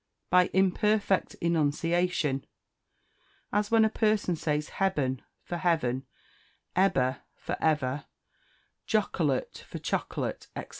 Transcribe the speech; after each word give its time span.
By 0.31 0.49
Imperfect 0.51 1.35
Enunciation, 1.41 2.47
as 3.53 3.69
when 3.69 3.85
a 3.85 3.89
person 3.91 4.35
says 4.35 4.69
hebben 4.79 5.21
for 5.43 5.57
heaven, 5.57 6.07
ebber 6.75 7.21
for 7.35 7.55
ever, 7.61 8.05
jocholate 8.87 9.59
for 9.59 9.77
chocolate, 9.77 10.47
&c. 10.57 10.63